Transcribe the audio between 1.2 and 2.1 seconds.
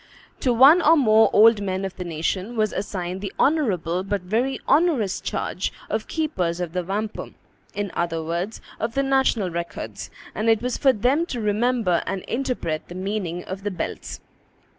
old men of the